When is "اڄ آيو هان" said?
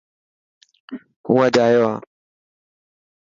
1.45-1.99